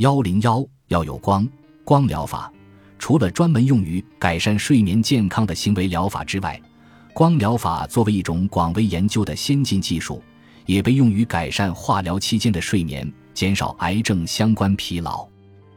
[0.00, 1.46] 幺零幺要有光
[1.84, 2.50] 光疗法，
[2.98, 6.58] 除了专门用于改善睡眠健康的行为疗法之外，
[7.12, 10.22] 光疗法作为一种广为研究的先进技术，
[10.64, 15.28] 也被用于改善化疗期间的睡眠，减少癌症相关疲劳。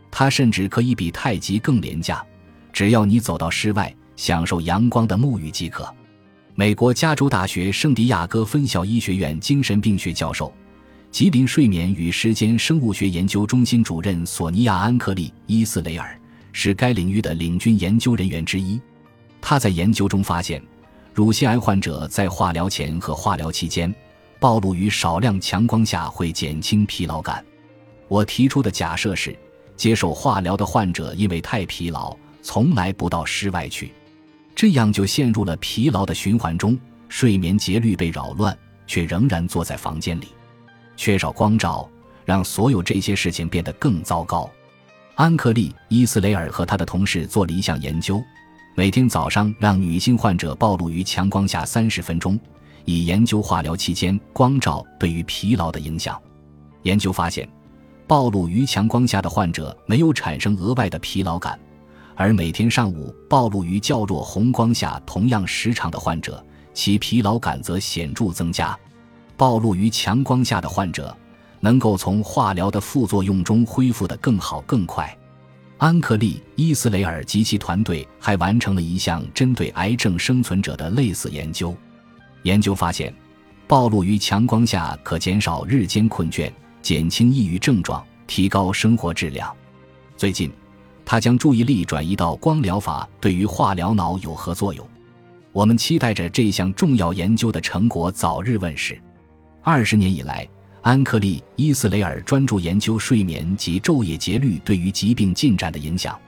[0.10, 2.26] 它甚至可以比太极更廉价，
[2.72, 5.94] 只要你走到室外，享受阳光的沐浴即可。
[6.56, 10.54] 美国加州大学圣地亚哥分校医学院精神病学教授。
[11.14, 16.20] 吉林睡眠与时间生物学研究中心主任索尼娅·安克利·伊斯雷尔
[16.54, 18.82] 是该领域的领军研究人员之一。
[19.40, 20.60] 他在研究中发现，
[21.14, 23.94] 乳腺癌患者在化疗前和化疗期间
[24.40, 27.46] 暴露于少量强光下会减轻疲劳感。
[28.08, 29.38] 我提出的假设是，
[29.78, 33.94] 接受化疗的患者因为太疲劳，从来不到室外去，
[34.56, 36.76] 这样就陷入了疲劳的循环中，
[37.08, 38.58] 睡眠节律被扰乱，
[38.88, 40.30] 却仍然坐在房间里。
[40.96, 41.90] 缺少光照，
[42.26, 44.50] 让所有这些事情变得更糟糕。
[45.16, 48.22] 安克利·伊斯雷尔和他的同事做了一项研究：
[48.76, 52.40] 每天早上让女性患者暴露于强光下三十分钟，
[52.86, 56.20] 以研究化疗期间光照对于疲劳的影响。
[56.82, 57.48] 研究发现，
[58.08, 61.60] 暴露于强光下的患者没有产生额外的疲劳感，
[62.16, 68.78] 而每天上午暴露于较弱红光下同样时长的患者，其疲劳感则显著增加。
[69.44, 71.14] 暴露于强光下的患者，
[71.60, 75.14] 能够从化疗的副作用中恢复得更好更快。
[75.78, 81.76] 安克利·伊斯雷尔及其团队还完成了一项针对癌症生存者的类似研究。
[82.44, 83.14] 研究发现，
[83.68, 86.50] 暴露于强光下可减少日间困倦，
[86.82, 89.54] 减轻抑郁症状，提高生活质量。
[90.16, 90.50] 最近，
[91.04, 94.88] 他将注意力转移到光疗法对于化疗脑有何作用。
[95.52, 98.98] 我们期待着这项重要研究的成果早日问世。
[99.66, 100.46] 二十年以来，
[100.82, 106.20] 安克利·伊斯雷尔专注研究睡眠及昼夜节律对于疾病进展的影响。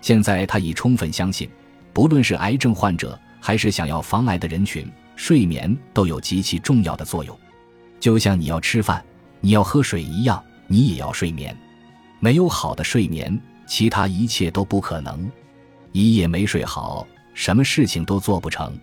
[0.00, 1.48] 现在，他已充分相信，
[1.92, 7.38] 不论是癌症患者还是想要防癌的人群，睡眠都有极其重要的作用。
[8.00, 9.00] 就像你要吃饭、
[9.40, 11.56] 你要喝水一样，你也要睡眠。
[12.18, 15.30] 没有好的睡眠，其他一切都不可能。
[15.92, 18.76] 一夜没睡好，什么事情都做不成。